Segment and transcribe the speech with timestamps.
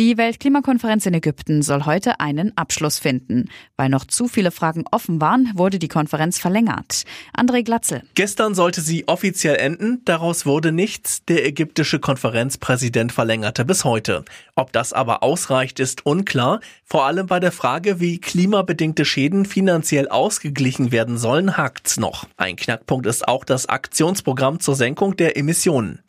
[0.00, 3.50] Die Weltklimakonferenz in Ägypten soll heute einen Abschluss finden.
[3.76, 7.04] Weil noch zu viele Fragen offen waren, wurde die Konferenz verlängert.
[7.36, 8.04] André Glatzel.
[8.14, 11.26] Gestern sollte sie offiziell enden, daraus wurde nichts.
[11.26, 14.24] Der ägyptische Konferenzpräsident verlängerte bis heute.
[14.54, 16.60] Ob das aber ausreicht, ist unklar.
[16.82, 22.26] Vor allem bei der Frage, wie klimabedingte Schäden finanziell ausgeglichen werden sollen, hakt's noch.
[22.38, 26.00] Ein Knackpunkt ist auch das Aktionsprogramm zur Senkung der Emissionen.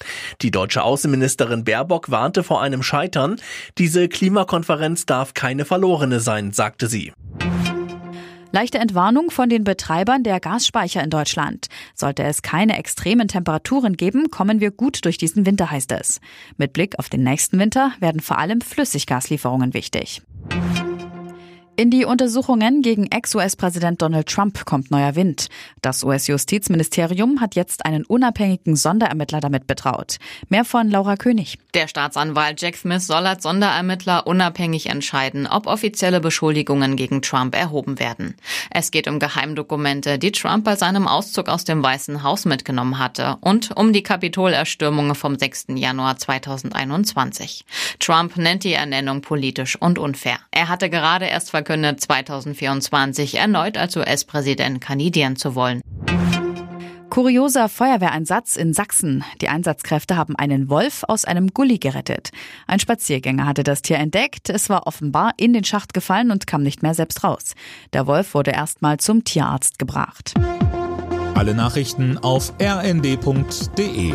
[0.41, 3.35] Die deutsche Außenministerin Baerbock warnte vor einem Scheitern.
[3.81, 7.13] Diese Klimakonferenz darf keine verlorene sein, sagte sie.
[8.51, 11.65] Leichte Entwarnung von den Betreibern der Gasspeicher in Deutschland.
[11.95, 16.21] Sollte es keine extremen Temperaturen geben, kommen wir gut durch diesen Winter, heißt es.
[16.57, 20.21] Mit Blick auf den nächsten Winter werden vor allem Flüssiggaslieferungen wichtig.
[21.81, 25.47] In die Untersuchungen gegen Ex-US-Präsident Donald Trump kommt neuer Wind.
[25.81, 30.17] Das US-Justizministerium hat jetzt einen unabhängigen Sonderermittler damit betraut.
[30.47, 31.57] Mehr von Laura König.
[31.73, 37.97] Der Staatsanwalt Jack Smith soll als Sonderermittler unabhängig entscheiden, ob offizielle Beschuldigungen gegen Trump erhoben
[37.97, 38.35] werden.
[38.69, 43.37] Es geht um Geheimdokumente, die Trump bei seinem Auszug aus dem Weißen Haus mitgenommen hatte
[43.41, 45.69] und um die Kapitolerstürmungen vom 6.
[45.69, 47.65] Januar 2021.
[47.97, 50.37] Trump nennt die Ernennung politisch und unfair.
[50.51, 55.81] Er hatte gerade erst verkündet, 2024 erneut als US-Präsident kandidieren zu wollen.
[57.09, 59.25] Kurioser Feuerwehreinsatz in Sachsen.
[59.41, 62.31] Die Einsatzkräfte haben einen Wolf aus einem Gully gerettet.
[62.67, 64.49] Ein Spaziergänger hatte das Tier entdeckt.
[64.49, 67.53] Es war offenbar in den Schacht gefallen und kam nicht mehr selbst raus.
[67.91, 70.33] Der Wolf wurde erstmal zum Tierarzt gebracht.
[71.35, 74.13] Alle Nachrichten auf rnd.de